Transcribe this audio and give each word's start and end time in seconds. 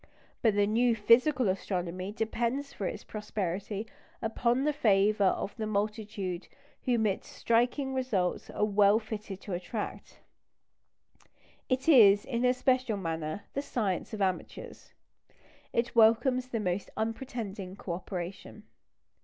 But 0.41 0.55
the 0.55 0.65
new 0.65 0.95
physical 0.95 1.47
astronomy 1.47 2.11
depends 2.11 2.73
for 2.73 2.87
its 2.87 3.03
prosperity 3.03 3.85
upon 4.19 4.63
the 4.63 4.73
favour 4.73 5.25
of 5.25 5.55
the 5.57 5.67
multitude 5.67 6.47
whom 6.85 7.05
its 7.05 7.27
striking 7.29 7.93
results 7.93 8.49
are 8.49 8.65
well 8.65 8.97
fitted 8.97 9.39
to 9.41 9.53
attract. 9.53 10.17
It 11.69 11.87
is, 11.87 12.25
in 12.25 12.43
a 12.45 12.53
special 12.55 12.97
manner, 12.97 13.43
the 13.53 13.61
science 13.61 14.11
of 14.11 14.23
amateurs. 14.23 14.91
It 15.71 15.95
welcomes 15.95 16.47
the 16.47 16.59
most 16.59 16.89
unpretending 16.97 17.75
co 17.75 17.93
operation. 17.93 18.63